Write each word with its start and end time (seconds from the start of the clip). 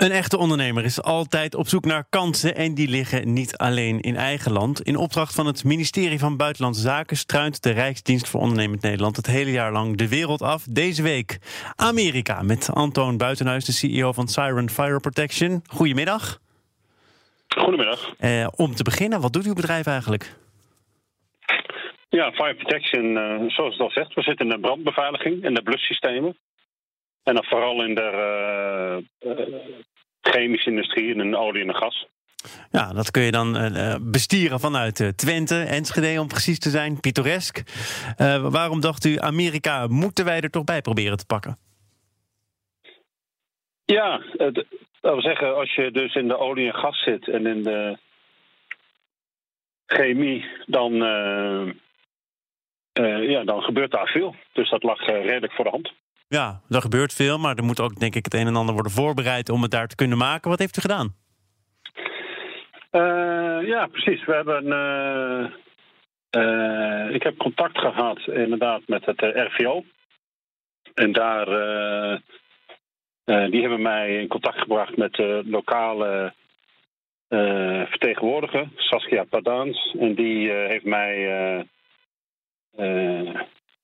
Een 0.00 0.10
echte 0.10 0.38
ondernemer 0.38 0.84
is 0.84 1.02
altijd 1.02 1.54
op 1.54 1.68
zoek 1.68 1.84
naar 1.84 2.04
kansen 2.10 2.54
en 2.54 2.74
die 2.74 2.88
liggen 2.88 3.32
niet 3.32 3.56
alleen 3.56 4.00
in 4.00 4.16
eigen 4.16 4.52
land. 4.52 4.80
In 4.80 4.96
opdracht 4.96 5.34
van 5.34 5.46
het 5.46 5.64
ministerie 5.64 6.18
van 6.18 6.36
Buitenlandse 6.36 6.82
Zaken 6.82 7.16
struint 7.16 7.62
de 7.62 7.70
Rijksdienst 7.70 8.28
voor 8.28 8.40
Ondernemend 8.40 8.82
Nederland 8.82 9.16
het 9.16 9.26
hele 9.26 9.50
jaar 9.50 9.72
lang 9.72 9.96
de 9.96 10.08
wereld 10.08 10.42
af. 10.42 10.62
Deze 10.62 11.02
week 11.02 11.38
Amerika 11.76 12.42
met 12.42 12.70
Antoon 12.74 13.16
Buitenhuis, 13.16 13.64
de 13.64 13.72
CEO 13.72 14.12
van 14.12 14.28
Siren 14.28 14.70
Fire 14.70 15.00
Protection. 15.00 15.62
Goedemiddag. 15.66 16.38
Goedemiddag. 17.48 18.14
Eh, 18.18 18.46
om 18.56 18.74
te 18.74 18.82
beginnen, 18.82 19.20
wat 19.20 19.32
doet 19.32 19.46
uw 19.46 19.54
bedrijf 19.54 19.86
eigenlijk? 19.86 20.34
Ja, 22.08 22.32
Fire 22.32 22.54
Protection, 22.54 23.04
uh, 23.04 23.50
zoals 23.50 23.72
het 23.72 23.80
al 23.80 23.90
zegt, 23.90 24.14
we 24.14 24.22
zitten 24.22 24.46
in 24.46 24.52
de 24.52 24.60
brandbeveiliging 24.60 25.44
en 25.44 25.54
de 25.54 25.62
blussystemen. 25.62 26.36
En 27.22 27.34
dan 27.34 27.44
vooral 27.44 27.84
in 27.84 27.94
de 27.94 29.02
uh, 29.22 29.36
chemische 30.20 30.70
industrie, 30.70 31.14
in 31.14 31.36
olie 31.36 31.64
en 31.64 31.74
gas. 31.74 32.06
Ja, 32.70 32.92
dat 32.92 33.10
kun 33.10 33.22
je 33.22 33.30
dan 33.30 33.56
uh, 33.56 33.94
bestieren 34.00 34.60
vanuit 34.60 35.12
Twente, 35.16 35.62
Enschede 35.62 36.20
om 36.20 36.28
precies 36.28 36.58
te 36.58 36.70
zijn, 36.70 37.00
pittoresk. 37.00 37.62
waarom 38.40 38.80
dacht 38.80 39.04
u, 39.04 39.16
Amerika 39.18 39.86
moeten 39.86 40.24
wij 40.24 40.40
er 40.40 40.50
toch 40.50 40.64
bij 40.64 40.80
proberen 40.80 41.16
te 41.16 41.26
pakken? 41.26 41.58
Ja, 43.84 44.22
dat 44.36 44.64
wil 45.00 45.20
zeggen, 45.20 45.56
als 45.56 45.74
je 45.74 45.90
dus 45.90 46.14
in 46.14 46.28
de 46.28 46.38
olie 46.38 46.66
en 46.66 46.74
gas 46.74 47.02
zit 47.02 47.28
en 47.28 47.46
in 47.46 47.62
de 47.62 47.98
chemie, 49.86 50.46
dan, 50.66 50.92
ja, 53.22 53.44
dan 53.44 53.62
gebeurt 53.62 53.90
daar 53.90 54.08
veel. 54.08 54.34
Dus 54.52 54.70
dat 54.70 54.82
lag 54.82 55.06
redelijk 55.06 55.52
voor 55.52 55.64
de 55.64 55.70
hand. 55.70 55.92
Ja, 56.36 56.60
er 56.68 56.80
gebeurt 56.80 57.12
veel, 57.12 57.38
maar 57.38 57.56
er 57.56 57.64
moet 57.64 57.80
ook 57.80 57.98
denk 57.98 58.14
ik 58.14 58.24
het 58.24 58.34
een 58.34 58.46
en 58.46 58.56
ander 58.56 58.74
worden 58.74 58.92
voorbereid 58.92 59.48
om 59.48 59.62
het 59.62 59.70
daar 59.70 59.86
te 59.86 59.94
kunnen 59.94 60.18
maken. 60.18 60.50
Wat 60.50 60.58
heeft 60.58 60.76
u 60.76 60.80
gedaan? 60.80 61.14
Uh, 62.92 63.68
ja, 63.68 63.86
precies. 63.86 64.24
We 64.24 64.32
hebben. 64.34 64.66
Uh, 66.36 67.14
ik 67.14 67.22
heb 67.22 67.36
contact 67.36 67.78
gehad 67.78 68.18
inderdaad 68.26 68.82
met 68.86 69.04
het 69.04 69.20
RVO. 69.20 69.84
En 70.94 71.12
daar. 71.12 71.46
die 73.24 73.60
hebben 73.60 73.82
mij 73.82 74.20
in 74.20 74.28
contact 74.28 74.58
gebracht 74.58 74.96
met 74.96 75.12
de 75.12 75.42
lokale 75.46 76.34
vertegenwoordiger, 77.88 78.68
Saskia 78.76 79.24
Padans. 79.24 79.96
En 79.98 80.14
die 80.14 80.50
heeft 80.50 80.84
mij 80.84 81.66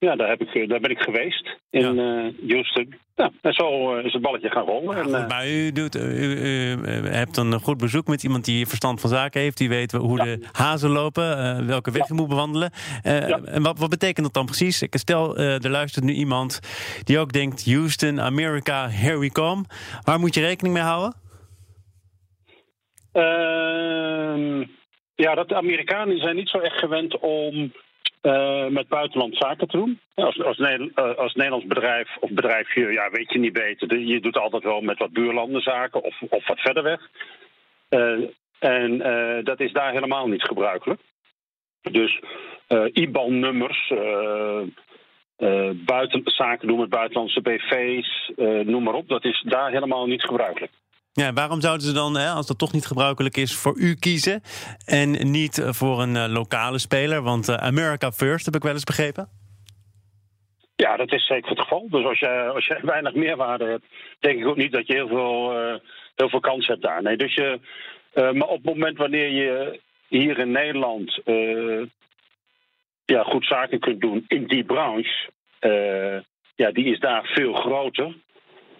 ja, 0.00 0.16
daar, 0.16 0.28
heb 0.28 0.40
ik, 0.40 0.54
eh, 0.54 0.68
daar 0.68 0.80
ben 0.80 0.90
ik 0.90 0.98
geweest 0.98 1.56
in 1.70 1.94
ja. 1.94 2.22
uh, 2.22 2.32
Houston. 2.48 2.94
Ja, 3.16 3.30
en 3.40 3.52
zo 3.52 3.96
uh, 3.96 4.04
is 4.04 4.12
het 4.12 4.22
balletje 4.22 4.50
gaan 4.50 4.64
rollen. 4.64 4.96
Ja, 4.96 5.18
en, 5.18 5.26
maar 5.26 5.48
u, 5.48 5.72
doet, 5.72 5.96
u, 5.96 6.00
u, 6.00 6.76
hebt 7.08 7.36
een 7.36 7.52
goed 7.52 7.78
bezoek 7.78 8.06
met 8.06 8.22
iemand 8.22 8.44
die 8.44 8.66
verstand 8.66 9.00
van 9.00 9.10
zaken 9.10 9.40
heeft. 9.40 9.58
Die 9.58 9.68
weet 9.68 9.92
hoe 9.92 10.18
ja. 10.18 10.24
de 10.24 10.46
hazen 10.52 10.90
lopen, 10.90 11.66
welke 11.66 11.90
weg 11.90 12.08
je 12.08 12.14
moet 12.14 12.28
bewandelen. 12.28 12.70
En 13.02 13.62
wat, 13.62 13.78
wat 13.78 13.90
betekent 13.90 14.24
dat 14.24 14.34
dan 14.34 14.46
precies? 14.46 14.82
Ik 14.82 14.96
stel, 14.96 15.36
er 15.36 15.70
luistert 15.70 16.04
nu 16.04 16.12
iemand 16.12 16.60
die 17.04 17.18
ook 17.18 17.32
denkt... 17.32 17.64
Houston, 17.64 18.20
America, 18.20 18.88
here 18.88 19.18
we 19.18 19.32
come. 19.32 19.64
Waar 20.04 20.20
moet 20.20 20.34
je 20.34 20.40
rekening 20.40 20.74
mee 20.74 20.84
houden? 20.84 21.14
Ehm, 23.12 24.64
ja, 25.14 25.34
dat 25.34 25.48
de 25.48 25.54
Amerikanen 25.54 26.18
zijn 26.18 26.36
niet 26.36 26.48
zo 26.48 26.58
echt 26.58 26.78
gewend 26.78 27.18
om 27.18 27.72
uh, 28.22 28.66
met 28.66 28.88
buitenland 28.88 29.36
zaken 29.36 29.68
te 29.68 29.76
doen. 29.76 30.00
Als, 30.14 30.42
als, 30.42 30.58
uh, 30.58 31.14
als 31.16 31.34
Nederlands 31.34 31.66
bedrijf 31.66 32.16
of 32.20 32.30
bedrijfje, 32.30 32.92
ja, 32.92 33.10
weet 33.10 33.32
je 33.32 33.38
niet 33.38 33.52
beter. 33.52 33.98
Je 33.98 34.20
doet 34.20 34.36
altijd 34.36 34.62
wel 34.62 34.80
met 34.80 34.98
wat 34.98 35.12
buurlanden 35.12 35.60
zaken 35.60 36.02
of, 36.02 36.22
of 36.28 36.46
wat 36.46 36.60
verder 36.60 36.82
weg. 36.82 37.00
Uh, 37.90 38.28
en 38.58 38.98
dat 39.44 39.60
is 39.60 39.72
daar 39.72 39.92
helemaal 39.92 40.26
niet 40.26 40.42
gebruikelijk. 40.42 41.00
Dus 41.90 42.20
IBAN-nummers, 42.92 43.92
buiten, 45.74 46.22
zaken 46.24 46.68
doen 46.68 46.78
met 46.78 46.88
buitenlandse 46.88 47.40
BV's, 47.40 48.32
noem 48.64 48.82
maar 48.82 48.94
op. 48.94 49.08
Dat 49.08 49.24
is 49.24 49.42
daar 49.46 49.70
helemaal 49.70 50.06
niet 50.06 50.22
gebruikelijk. 50.22 50.72
Ja, 51.12 51.32
waarom 51.32 51.60
zouden 51.60 51.86
ze 51.86 51.92
dan, 51.92 52.16
als 52.16 52.46
dat 52.46 52.58
toch 52.58 52.72
niet 52.72 52.86
gebruikelijk 52.86 53.36
is, 53.36 53.54
voor 53.54 53.78
u 53.78 53.94
kiezen 53.94 54.42
en 54.84 55.30
niet 55.30 55.62
voor 55.64 56.02
een 56.02 56.14
uh, 56.14 56.24
lokale 56.28 56.78
speler? 56.78 57.22
Want 57.22 57.48
uh, 57.48 57.54
America 57.54 58.12
First 58.12 58.44
heb 58.44 58.54
ik 58.54 58.62
wel 58.62 58.72
eens 58.72 58.84
begrepen. 58.84 59.28
Ja, 60.76 60.96
dat 60.96 61.12
is 61.12 61.26
zeker 61.26 61.50
het 61.50 61.60
geval. 61.60 61.88
Dus 61.90 62.04
als 62.04 62.18
je, 62.18 62.50
als 62.54 62.66
je 62.66 62.78
weinig 62.94 63.14
meerwaarde 63.14 63.64
hebt, 63.64 63.84
denk 64.18 64.40
ik 64.40 64.46
ook 64.46 64.56
niet 64.56 64.72
dat 64.72 64.86
je 64.86 64.92
heel 64.92 65.08
veel, 65.08 65.52
heel 66.14 66.28
veel 66.28 66.40
kans 66.40 66.66
hebt 66.66 66.82
daar. 66.82 67.02
Nee, 67.02 67.16
dus 67.16 67.34
je, 67.34 67.60
maar 68.14 68.48
op 68.48 68.56
het 68.56 68.74
moment 68.74 68.98
wanneer 68.98 69.28
je 69.28 69.80
hier 70.08 70.38
in 70.38 70.50
Nederland 70.50 71.20
ja, 73.04 73.22
goed 73.22 73.46
zaken 73.46 73.80
kunt 73.80 74.00
doen 74.00 74.24
in 74.28 74.46
die 74.46 74.64
branche, 74.64 75.30
ja, 76.54 76.70
die 76.72 76.84
is 76.84 77.00
daar 77.00 77.24
veel 77.24 77.52
groter. 77.52 78.14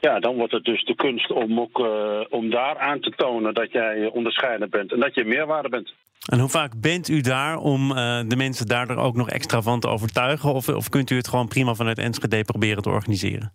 Ja, 0.00 0.20
dan 0.20 0.36
wordt 0.36 0.52
het 0.52 0.64
dus 0.64 0.84
de 0.84 0.94
kunst 0.94 1.30
om, 1.30 1.60
ook, 1.60 1.78
uh, 1.78 2.20
om 2.28 2.50
daar 2.50 2.78
aan 2.78 3.00
te 3.00 3.10
tonen 3.10 3.54
dat 3.54 3.72
jij 3.72 4.06
onderscheidend 4.06 4.70
bent 4.70 4.92
en 4.92 5.00
dat 5.00 5.14
je 5.14 5.24
meerwaarde 5.24 5.68
bent. 5.68 5.94
En 6.32 6.38
hoe 6.38 6.48
vaak 6.48 6.80
bent 6.80 7.08
u 7.08 7.20
daar 7.20 7.56
om 7.56 7.90
uh, 7.90 8.20
de 8.26 8.36
mensen 8.36 8.66
daar 8.66 8.98
ook 8.98 9.16
nog 9.16 9.30
extra 9.30 9.62
van 9.62 9.80
te 9.80 9.88
overtuigen? 9.88 10.54
Of, 10.54 10.68
of 10.68 10.88
kunt 10.88 11.10
u 11.10 11.16
het 11.16 11.28
gewoon 11.28 11.48
prima 11.48 11.74
vanuit 11.74 11.98
Enschede 11.98 12.44
proberen 12.44 12.82
te 12.82 12.88
organiseren? 12.88 13.52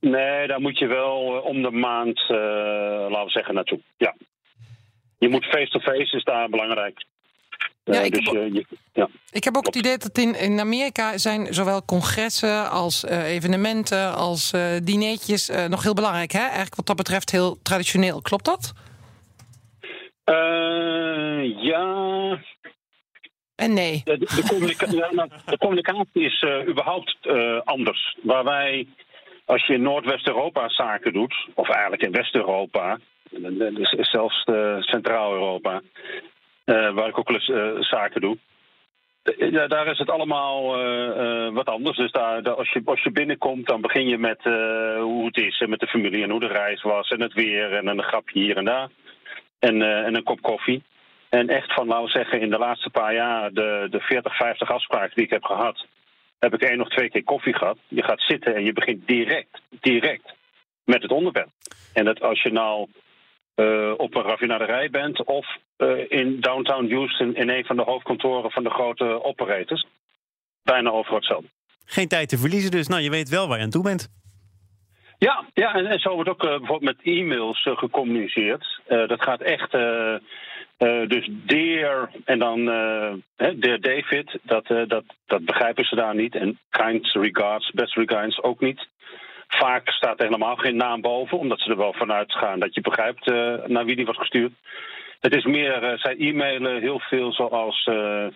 Nee, 0.00 0.46
daar 0.46 0.60
moet 0.60 0.78
je 0.78 0.86
wel 0.86 1.36
uh, 1.36 1.44
om 1.44 1.62
de 1.62 1.70
maand, 1.70 2.24
laten 2.28 3.24
we 3.24 3.30
zeggen, 3.30 3.54
naartoe. 3.54 3.80
Ja. 3.96 4.14
Je 5.18 5.28
moet 5.28 5.44
face-to-face, 5.44 5.98
-face 5.98 6.16
is 6.16 6.24
daar 6.24 6.48
belangrijk. 6.48 7.04
Ja, 7.92 8.00
ik, 8.00 8.12
dus, 8.12 8.30
heb, 8.30 8.64
ja. 8.92 9.08
ik 9.30 9.44
heb 9.44 9.56
ook 9.56 9.66
het 9.66 9.76
idee 9.76 9.98
dat 9.98 10.18
in, 10.18 10.34
in 10.34 10.60
Amerika 10.60 11.18
zijn 11.18 11.54
zowel 11.54 11.84
congressen 11.84 12.70
als 12.70 13.04
uh, 13.04 13.34
evenementen 13.34 14.14
als 14.14 14.50
dineetjes 14.82 15.50
nog 15.68 15.82
heel 15.82 15.94
belangrijk. 15.94 16.32
Hè? 16.32 16.38
Eigenlijk 16.38 16.74
wat 16.74 16.86
dat 16.86 16.96
betreft 16.96 17.30
heel 17.30 17.58
traditioneel. 17.62 18.22
Klopt 18.22 18.44
dat? 18.44 18.72
ja. 21.60 22.38
En 23.56 23.74
nee. 23.74 24.00
De, 24.04 24.18
de, 24.18 24.44
communica 24.48 24.86
nou, 25.10 25.28
de 25.46 25.58
communicatie 25.58 26.24
is 26.24 26.46
überhaupt 26.68 27.16
anders. 27.64 28.16
Waar 28.22 28.44
wij, 28.44 28.86
als 29.44 29.66
je 29.66 29.74
in 29.74 29.82
Noordwest-Europa 29.82 30.68
zaken 30.68 31.12
doet, 31.12 31.48
of 31.54 31.68
eigenlijk 31.68 32.02
in 32.02 32.12
West-Europa, 32.12 32.98
dus 33.74 33.90
zelfs 33.90 34.44
Centraal-Europa, 34.80 35.82
waar 36.74 37.08
ik 37.08 37.18
ook 37.18 37.28
wel 37.28 37.36
eens 37.36 37.48
uh, 37.48 37.80
zaken 37.80 38.20
doe. 38.20 38.36
Eh, 39.22 39.50
ja, 39.50 39.66
daar 39.66 39.86
is 39.86 39.98
het 39.98 40.10
allemaal 40.10 40.62
wat 41.52 41.66
anders. 41.66 41.96
Dus 41.96 42.12
daar, 42.12 42.50
als, 42.50 42.72
je, 42.72 42.82
als 42.84 43.02
je 43.02 43.10
binnenkomt, 43.10 43.66
dan 43.66 43.80
begin 43.80 44.08
je 44.08 44.18
met 44.18 44.42
hoe 45.00 45.26
het 45.26 45.36
is 45.36 45.60
en 45.60 45.70
met 45.70 45.80
de 45.80 45.86
familie 45.86 46.22
en 46.22 46.30
hoe 46.30 46.40
de 46.40 46.46
reis 46.46 46.82
was 46.82 47.08
en 47.08 47.20
het 47.20 47.32
weer 47.32 47.72
en 47.72 47.86
een 47.86 48.02
grapje 48.02 48.40
hier 48.40 48.56
en 48.56 48.64
daar. 48.64 48.88
En, 49.58 49.82
en 49.82 50.14
een 50.14 50.22
kop 50.22 50.40
koffie. 50.40 50.82
En 51.28 51.48
echt 51.48 51.72
van, 51.72 51.86
laten 51.86 52.04
we 52.04 52.10
zeggen, 52.10 52.40
in 52.40 52.50
de 52.50 52.58
laatste 52.58 52.90
paar 52.90 53.14
jaar, 53.14 53.52
de, 53.52 53.86
de 53.90 54.00
40, 54.00 54.36
50 54.36 54.70
afspraken 54.70 55.14
die 55.14 55.24
ik 55.24 55.30
heb 55.30 55.44
gehad, 55.44 55.86
heb 56.38 56.54
ik 56.54 56.62
één 56.62 56.80
of 56.80 56.88
twee 56.88 57.10
keer 57.10 57.24
koffie 57.24 57.54
gehad. 57.54 57.78
Je 57.88 58.02
gaat 58.02 58.20
zitten 58.20 58.54
en 58.54 58.64
je 58.64 58.72
begint 58.72 59.06
direct, 59.06 59.60
direct 59.80 60.34
met 60.84 61.02
het 61.02 61.10
onderwerp. 61.10 61.50
En 61.92 62.04
dat 62.04 62.20
als 62.20 62.42
je 62.42 62.52
nou 62.52 62.88
op 63.96 64.14
een 64.14 64.22
raffinaderij 64.22 64.90
bent 64.90 65.24
of 65.24 65.56
in 66.08 66.40
downtown 66.40 66.90
Houston 66.90 67.34
in 67.34 67.48
een 67.48 67.64
van 67.64 67.76
de 67.76 67.82
hoofdkantoren 67.82 68.50
van 68.50 68.62
de 68.62 68.70
grote 68.70 69.24
operators. 69.24 69.86
Bijna 70.62 70.90
overal 70.90 71.18
hetzelfde. 71.18 71.48
Geen 71.84 72.08
tijd 72.08 72.28
te 72.28 72.38
verliezen 72.38 72.70
dus. 72.70 72.88
Nou, 72.88 73.02
je 73.02 73.10
weet 73.10 73.28
wel 73.28 73.48
waar 73.48 73.58
je 73.58 73.64
aan 73.64 73.70
toe 73.70 73.82
bent. 73.82 74.08
Ja, 75.18 75.44
ja 75.54 75.74
en, 75.74 75.86
en 75.86 75.98
zo 75.98 76.14
wordt 76.14 76.28
ook 76.28 76.42
uh, 76.42 76.48
bijvoorbeeld 76.48 76.96
met 76.96 77.06
e-mails 77.16 77.62
gecommuniceerd. 77.62 78.80
dat 78.86 79.22
gaat 79.22 79.40
echt... 79.40 79.70
dus 81.08 81.28
dear 81.46 82.10
en 82.24 82.38
dan 82.38 82.64
dear 83.36 83.80
David, 83.80 84.38
dat, 84.42 84.66
dat, 84.66 85.04
dat 85.26 85.44
begrijpen 85.44 85.84
ze 85.84 85.94
daar 85.94 86.14
niet. 86.14 86.34
En 86.34 86.58
kind 86.70 87.12
regards, 87.12 87.70
best 87.70 87.94
regards 87.94 88.42
ook 88.42 88.60
niet. 88.60 88.88
Vaak 89.48 89.90
staat 89.90 90.18
er 90.18 90.24
helemaal 90.24 90.56
geen 90.56 90.76
naam 90.76 91.00
boven, 91.00 91.38
omdat 91.38 91.60
ze 91.60 91.70
er 91.70 91.76
wel 91.76 91.92
vanuit 91.92 92.32
gaan 92.32 92.58
dat 92.58 92.74
je 92.74 92.80
begrijpt 92.80 93.26
naar 93.66 93.84
wie 93.84 93.96
die 93.96 94.04
wordt 94.04 94.20
gestuurd. 94.20 94.52
Het 95.20 95.34
is 95.34 95.44
meer, 95.44 95.82
uh, 95.82 95.98
zij 95.98 96.16
e-mailen 96.18 96.80
heel 96.80 96.98
veel 96.98 97.32
zoals, 97.32 97.86
uh, 97.86 98.26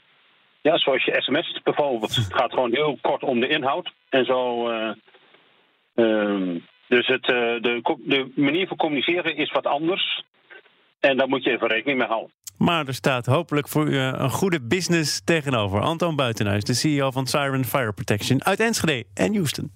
ja, 0.61 0.79
zoals 0.79 1.05
je 1.05 1.15
sms 1.19 1.61
bijvoorbeeld. 1.63 2.15
Het 2.17 2.35
gaat 2.35 2.53
gewoon 2.53 2.73
heel 2.73 2.99
kort 3.01 3.23
om 3.23 3.41
de 3.41 3.49
inhoud. 3.49 3.93
En 4.09 4.25
zo. 4.25 4.69
Ehm, 5.95 6.59
dus 6.89 7.07
het, 7.07 7.25
de, 7.25 7.99
de 8.05 8.33
manier 8.35 8.67
van 8.67 8.77
communiceren 8.77 9.37
is 9.37 9.51
wat 9.51 9.67
anders. 9.67 10.25
En 11.01 11.17
daar 11.17 11.29
moet 11.29 11.45
je 11.45 11.51
even 11.51 11.69
rekening 11.69 11.99
mee 11.99 12.09
houden. 12.09 12.31
Maar 12.59 12.87
er 12.87 12.95
staat 12.95 13.27
hopelijk 13.27 13.69
voor 13.69 13.89
u 13.89 13.97
een 13.97 14.31
goede 14.31 14.63
business 14.63 15.25
tegenover. 15.25 15.81
Anton 15.81 16.17
Buitenhuis, 16.17 16.65
de 16.65 16.75
CEO 16.75 17.11
van 17.11 17.27
Siren 17.27 17.65
Fire 17.65 17.93
Protection 17.93 18.45
uit 18.45 18.61
Enschede 18.61 19.05
en 19.15 19.35
Houston. 19.35 19.73